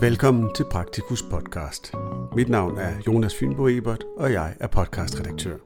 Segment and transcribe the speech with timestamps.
[0.00, 1.92] Velkommen til Praktikus podcast.
[2.34, 5.56] Mit navn er Jonas Fynbo Ebert, og jeg er podcastredaktør.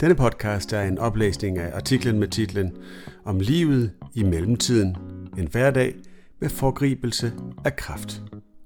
[0.00, 2.76] Denne podcast er en oplæsning af artiklen med titlen
[3.24, 4.96] Om livet i mellemtiden,
[5.38, 5.94] en hverdag
[6.40, 7.32] med forgribelse
[7.64, 8.22] af kraft.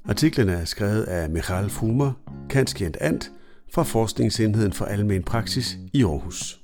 [0.09, 2.13] Artiklen er skrevet af Michael Fumer,
[2.51, 3.31] kanskjent Ant,
[3.73, 6.61] fra Forskningsenheden for Almen Praksis i Aarhus.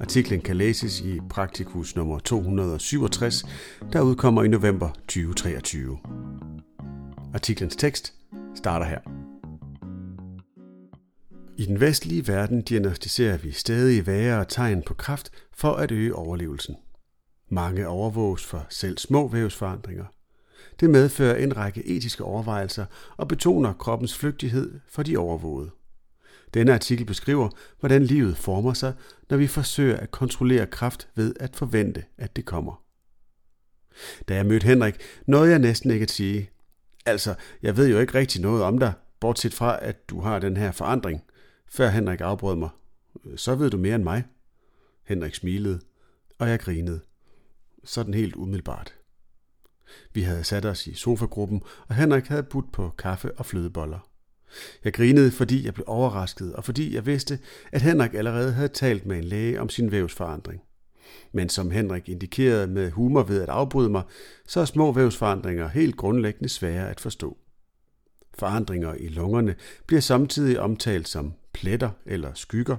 [0.00, 3.44] Artiklen kan læses i Praktikus nummer 267,
[3.92, 5.98] der udkommer i november 2023.
[7.34, 8.14] Artiklens tekst
[8.54, 9.00] starter her.
[11.56, 16.76] I den vestlige verden diagnostiserer vi stadig værre tegn på kraft for at øge overlevelsen.
[17.48, 20.04] Mange overvåges for selv små vævsforandringer.
[20.80, 25.70] Det medfører en række etiske overvejelser og betoner kroppens flygtighed for de overvågede.
[26.54, 27.48] Denne artikel beskriver,
[27.80, 28.94] hvordan livet former sig,
[29.30, 32.82] når vi forsøger at kontrollere kraft ved at forvente, at det kommer.
[34.28, 34.94] Da jeg mødte Henrik,
[35.26, 36.50] nåede jeg næsten ikke at sige,
[37.08, 40.56] altså, jeg ved jo ikke rigtig noget om dig, bortset fra, at du har den
[40.56, 41.22] her forandring,
[41.68, 42.68] før Henrik afbrød mig.
[43.26, 44.24] Øh, så ved du mere end mig.
[45.04, 45.80] Henrik smilede,
[46.38, 47.00] og jeg grinede.
[47.84, 48.94] Sådan helt umiddelbart.
[50.12, 54.08] Vi havde sat os i sofagruppen, og Henrik havde budt på kaffe og flødeboller.
[54.84, 57.38] Jeg grinede, fordi jeg blev overrasket, og fordi jeg vidste,
[57.72, 60.62] at Henrik allerede havde talt med en læge om sin vævsforandring.
[61.32, 64.02] Men som Henrik indikerede med humor ved at afbryde mig,
[64.46, 67.36] så er små vævsforandringer helt grundlæggende svære at forstå.
[68.38, 69.54] Forandringer i lungerne
[69.86, 72.76] bliver samtidig omtalt som pletter eller skygger.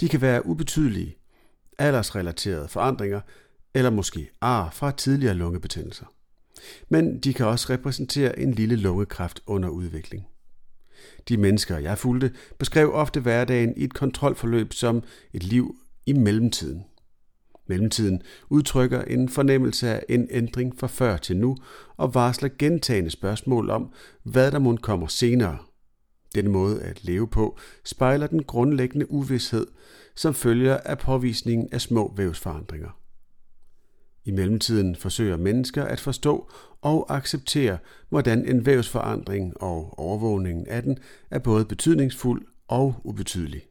[0.00, 1.16] De kan være ubetydelige,
[1.78, 3.20] aldersrelaterede forandringer
[3.74, 6.06] eller måske ar fra tidligere lungebetændelser.
[6.88, 10.26] Men de kan også repræsentere en lille lungekræft under udvikling.
[11.28, 16.84] De mennesker, jeg fulgte, beskrev ofte hverdagen i et kontrolforløb som et liv i mellemtiden.
[17.70, 21.56] Mellemtiden udtrykker en fornemmelse af en ændring fra før til nu
[21.96, 23.92] og varsler gentagende spørgsmål om,
[24.22, 25.58] hvad der må kommer senere.
[26.34, 29.66] Den måde at leve på spejler den grundlæggende uvidshed,
[30.16, 32.90] som følger af påvisningen af små vævsforandringer.
[34.24, 37.78] I mellemtiden forsøger mennesker at forstå og acceptere,
[38.08, 40.98] hvordan en vævsforandring og overvågningen af den
[41.30, 43.69] er både betydningsfuld og ubetydelig.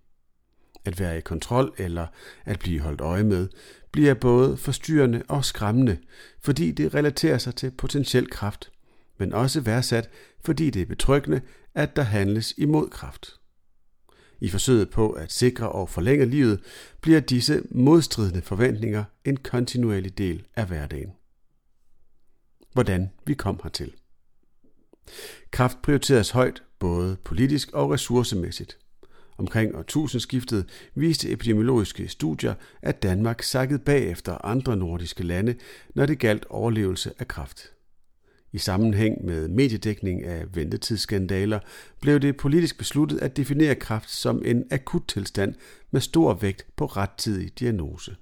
[0.86, 2.08] At være i kontrol eller
[2.46, 3.48] at blive holdt øje med
[3.92, 5.98] bliver både forstyrrende og skræmmende,
[6.42, 8.72] fordi det relaterer sig til potentiel kraft,
[9.18, 10.10] men også værdsat,
[10.46, 11.42] fordi det er betryggende,
[11.76, 13.40] at der handles imod kraft.
[14.42, 16.60] I forsøget på at sikre og forlænge livet,
[17.02, 21.12] bliver disse modstridende forventninger en kontinuerlig del af hverdagen.
[22.74, 23.94] Hvordan vi kom hertil.
[25.52, 28.78] Kraft prioriteres højt, både politisk og ressourcemæssigt.
[29.40, 35.56] Omkring årtusindskiftet viste epidemiologiske studier, at Danmark sakkede bagefter andre nordiske lande,
[35.96, 37.72] når det galt overlevelse af kraft.
[38.52, 41.60] I sammenhæng med mediedækning af ventetidsskandaler
[42.02, 45.56] blev det politisk besluttet at definere kræft som en akut tilstand
[45.92, 48.16] med stor vægt på rettidig diagnose.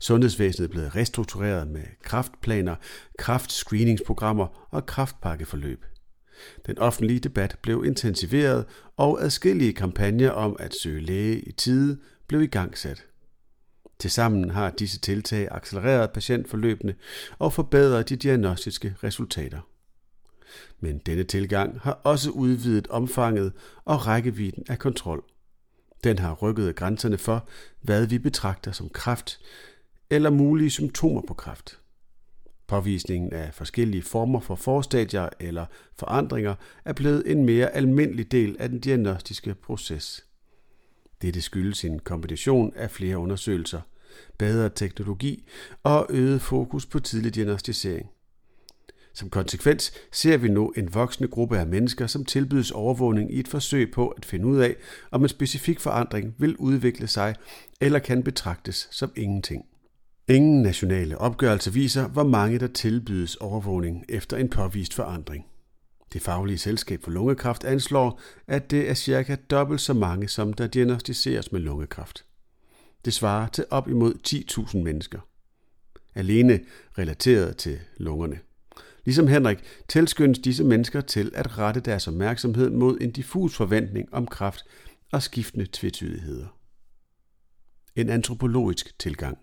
[0.00, 2.76] Sundhedsvæsenet blev restruktureret med kraftplaner,
[3.18, 5.84] kraftscreeningsprogrammer og kraftpakkeforløb.
[6.66, 8.64] Den offentlige debat blev intensiveret,
[8.96, 13.04] og adskillige kampagner om at søge læge i tide blev igangsat.
[13.98, 16.94] Tilsammen har disse tiltag accelereret patientforløbene
[17.38, 19.60] og forbedret de diagnostiske resultater.
[20.80, 23.52] Men denne tilgang har også udvidet omfanget
[23.84, 25.24] og rækkevidden af kontrol.
[26.04, 27.48] Den har rykket grænserne for,
[27.80, 29.40] hvad vi betragter som kræft
[30.10, 31.81] eller mulige symptomer på kræft.
[32.72, 35.66] Påvisningen af forskellige former for forstadier eller
[35.96, 40.24] forandringer er blevet en mere almindelig del af den diagnostiske proces.
[41.22, 43.80] Dette skyldes en kombination af flere undersøgelser,
[44.38, 45.48] bedre teknologi
[45.82, 48.10] og øget fokus på tidlig diagnostisering.
[49.14, 53.48] Som konsekvens ser vi nu en voksende gruppe af mennesker, som tilbydes overvågning i et
[53.48, 54.76] forsøg på at finde ud af,
[55.10, 57.34] om en specifik forandring vil udvikle sig
[57.80, 59.64] eller kan betragtes som ingenting.
[60.28, 65.46] Ingen nationale opgørelse viser, hvor mange der tilbydes overvågning efter en påvist forandring.
[66.12, 70.66] Det faglige selskab for lungekræft anslår, at det er cirka dobbelt så mange, som der
[70.66, 72.24] diagnostiseres med lungekræft.
[73.04, 75.20] Det svarer til op imod 10.000 mennesker.
[76.14, 76.60] Alene
[76.98, 78.38] relateret til lungerne.
[79.04, 79.58] Ligesom Henrik
[79.88, 84.64] tilskyndes disse mennesker til at rette deres opmærksomhed mod en diffus forventning om kraft
[85.12, 86.46] og skiftende tvetydigheder.
[87.96, 89.38] En antropologisk tilgang.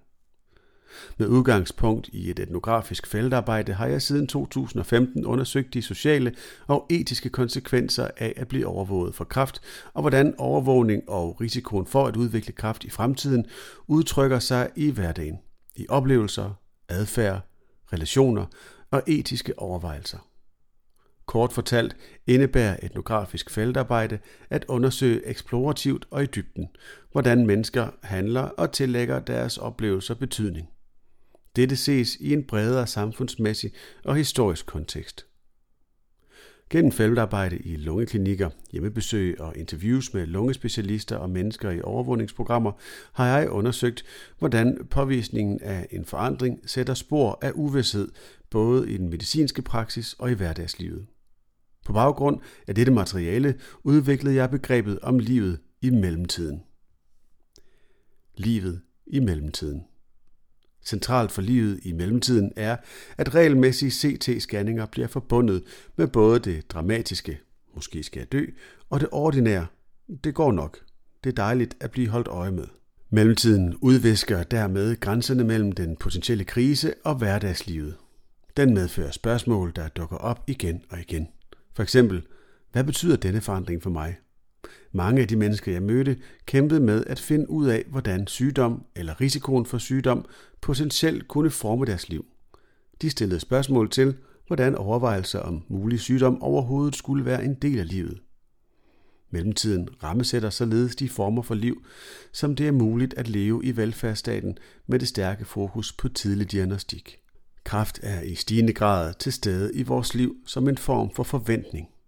[1.18, 6.36] Med udgangspunkt i et etnografisk feltarbejde har jeg siden 2015 undersøgt de sociale
[6.68, 9.62] og etiske konsekvenser af at blive overvåget for kraft,
[9.94, 13.45] og hvordan overvågning og risikoen for at udvikle kraft i fremtiden
[13.88, 15.38] udtrykker sig i hverdagen,
[15.75, 16.59] i oplevelser,
[16.89, 17.41] adfærd,
[17.94, 18.45] relationer
[18.91, 20.18] og etiske overvejelser.
[21.25, 21.95] Kort fortalt
[22.27, 24.19] indebærer etnografisk feltarbejde
[24.50, 26.69] at undersøge eksplorativt og i dybden,
[27.12, 30.69] hvordan mennesker handler og tillægger deres oplevelser betydning.
[31.56, 33.72] Dette ses i en bredere samfundsmæssig
[34.06, 35.25] og historisk kontekst.
[36.69, 42.72] Gennem feltarbejde i lungeklinikker, hjemmebesøg og interviews med lungespecialister og mennesker i overvågningsprogrammer
[43.13, 44.06] har jeg undersøgt,
[44.40, 48.12] hvordan påvisningen af en forandring sætter spor af uvidshed
[48.50, 51.07] både i den medicinske praksis og i hverdagslivet.
[51.86, 56.63] På baggrund af dette materiale udviklede jeg begrebet om livet i mellemtiden.
[58.38, 59.84] Livet i mellemtiden.
[60.89, 62.77] Centralt for livet i mellemtiden er,
[63.18, 65.63] at regelmæssige CT-scanninger bliver forbundet
[65.95, 67.39] med både det dramatiske,
[67.75, 68.45] måske skal jeg dø,
[68.89, 69.68] og det ordinære,
[70.24, 70.80] det går nok.
[71.24, 72.68] Det er dejligt at blive holdt øje med.
[73.09, 77.95] Mellemtiden udvisker dermed grænserne mellem den potentielle krise og hverdagslivet.
[78.57, 81.27] Den medfører spørgsmål, der dukker op igen og igen.
[81.74, 82.25] For eksempel,
[82.71, 84.18] hvad betyder denne forandring for mig?
[84.91, 89.21] Mange af de mennesker, jeg mødte, kæmpede med at finde ud af, hvordan sygdom eller
[89.21, 90.25] risikoen for sygdom
[90.61, 92.25] potentielt kunne forme deres liv.
[93.01, 94.15] De stillede spørgsmål til,
[94.47, 98.21] hvordan overvejelser om mulig sygdom overhovedet skulle være en del af livet.
[99.31, 101.83] Mellemtiden rammesætter således de former for liv,
[102.31, 104.57] som det er muligt at leve i velfærdsstaten
[104.88, 107.17] med det stærke fokus på tidlig diagnostik.
[107.63, 111.88] Kraft er i stigende grad til stede i vores liv som en form for forventning–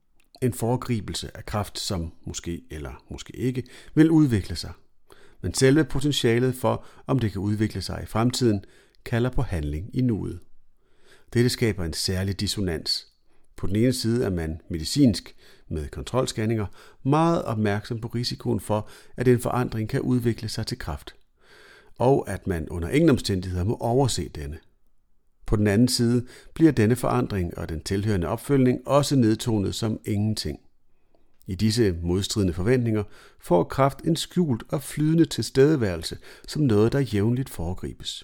[0.42, 3.64] en foregribelse af kraft, som måske eller måske ikke
[3.96, 4.72] vil udvikle sig.
[5.42, 8.66] Men selve potentialet for, om det kan udvikle sig i fremtiden,
[9.06, 10.40] kalder på handling i nuet.
[11.34, 13.08] Dette skaber en særlig dissonans.
[13.56, 15.36] På den ene side er man medicinsk
[15.68, 16.66] med kontrolscanninger
[17.04, 21.16] meget opmærksom på risikoen for, at en forandring kan udvikle sig til kraft,
[21.98, 24.58] og at man under ingen omstændigheder må overse denne.
[25.52, 30.60] På den anden side bliver denne forandring og den tilhørende opfølgning også nedtonet som ingenting.
[31.48, 33.04] I disse modstridende forventninger
[33.42, 36.18] får kraft en skjult og flydende tilstedeværelse
[36.48, 38.24] som noget, der jævnligt foregribes.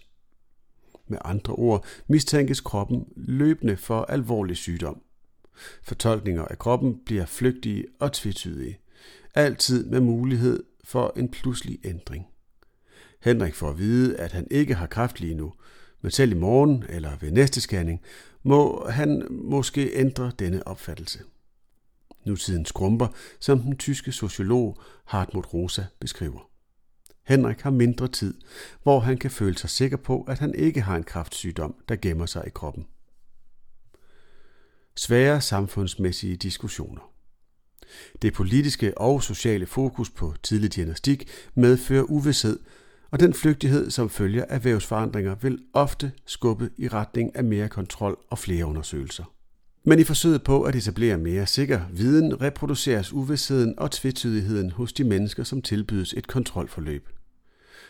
[1.07, 5.01] Med andre ord mistænkes kroppen løbende for alvorlig sygdom.
[5.83, 8.79] Fortolkninger af kroppen bliver flygtige og tvetydige,
[9.35, 12.25] altid med mulighed for en pludselig ændring.
[13.21, 15.53] Henrik får at vide, at han ikke har kraft lige nu,
[16.01, 18.01] men selv i morgen eller ved næste scanning
[18.43, 21.19] må han måske ændre denne opfattelse.
[22.25, 23.07] Nutiden skrumper,
[23.39, 26.49] som den tyske sociolog Hartmut Rosa beskriver.
[27.23, 28.33] Henrik har mindre tid,
[28.83, 32.25] hvor han kan føle sig sikker på, at han ikke har en kraftsygdom, der gemmer
[32.25, 32.87] sig i kroppen.
[34.95, 37.11] Svære samfundsmæssige diskussioner.
[38.21, 42.59] Det politiske og sociale fokus på tidlig diagnostik medfører uvidshed
[43.11, 48.17] og den flygtighed, som følger af vævsforandringer, vil ofte skubbe i retning af mere kontrol
[48.29, 49.23] og flere undersøgelser.
[49.83, 55.03] Men i forsøget på at etablere mere sikker viden, reproduceres uvidsheden og tvetydigheden hos de
[55.03, 57.09] mennesker, som tilbydes et kontrolforløb.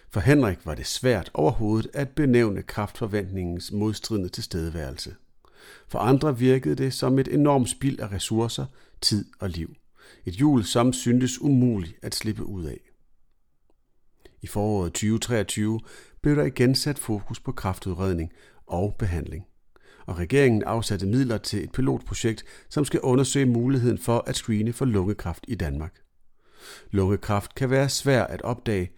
[0.09, 5.15] For Henrik var det svært overhovedet at benævne kraftforventningens modstridende tilstedeværelse.
[5.87, 8.65] For andre virkede det som et enormt spild af ressourcer,
[9.01, 9.75] tid og liv.
[10.25, 12.86] Et hjul, som syntes umuligt at slippe ud af.
[14.41, 15.79] I foråret 2023
[16.21, 18.31] blev der igen sat fokus på kraftudredning
[18.67, 19.45] og behandling.
[20.05, 24.85] Og regeringen afsatte midler til et pilotprojekt, som skal undersøge muligheden for at screene for
[24.85, 26.01] lungekræft i Danmark.
[26.91, 28.91] Lungekræft kan være svær at opdage,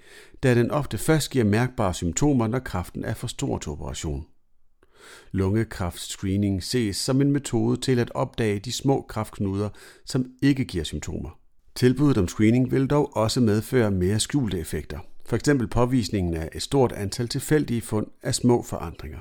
[0.44, 4.26] da den ofte først giver mærkbare symptomer, når kræften er for stor til operation.
[5.32, 9.70] Lungekræftscreening ses som en metode til at opdage de små kræftknuder,
[10.06, 11.40] som ikke giver symptomer.
[11.76, 15.00] Tilbuddet om screening vil dog også medføre mere skjulte effekter.
[15.30, 19.20] For eksempel påvisningen af et stort antal tilfældige fund af små forandringer.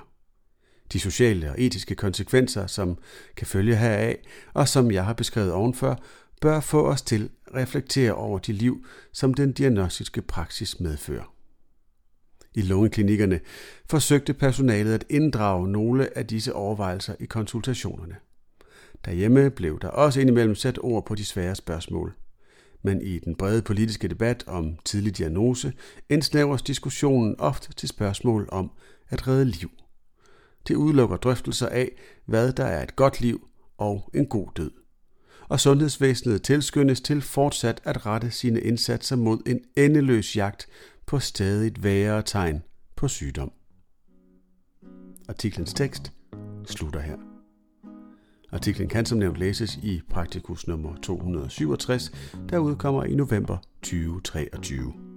[0.93, 2.99] De sociale og etiske konsekvenser, som
[3.37, 4.17] kan følge heraf,
[4.55, 6.03] og som jeg har beskrevet ovenfor,
[6.41, 11.35] bør få os til at reflektere over de liv, som den diagnostiske praksis medfører.
[12.55, 13.41] I lungeklinikkerne
[13.91, 18.17] forsøgte personalet at inddrage nogle af disse overvejelser i konsultationerne.
[19.05, 22.15] Derhjemme blev der også indimellem sat ord på de svære spørgsmål–
[22.83, 25.73] men i den brede politiske debat om tidlig diagnose
[26.09, 28.71] indsnævres diskussionen ofte til spørgsmål om
[29.09, 29.71] at redde liv.
[30.69, 31.91] Det udelukker drøftelser af,
[32.27, 34.71] hvad der er et godt liv og en god død.
[35.49, 40.67] Og sundhedsvæsenet tilskyndes til fortsat at rette sine indsatser mod en endeløs jagt
[41.07, 42.63] på stadig værre tegn
[42.97, 43.53] på sygdom.
[45.29, 46.13] Artiklens tekst
[46.67, 47.28] slutter her.
[48.53, 52.13] Artiklen kan som nævnt læses i Praktikus nummer 267,
[52.51, 55.08] der udkommer i november 2023.